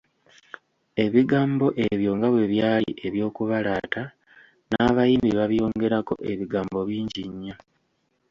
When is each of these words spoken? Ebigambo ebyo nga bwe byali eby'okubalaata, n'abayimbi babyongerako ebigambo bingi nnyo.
Ebigambo 1.05 1.65
ebyo 1.87 2.11
nga 2.17 2.27
bwe 2.33 2.43
byali 2.53 2.91
eby'okubalaata, 3.07 4.03
n'abayimbi 4.69 5.29
babyongerako 5.37 6.13
ebigambo 6.31 6.77
bingi 6.89 7.23
nnyo. 7.31 7.55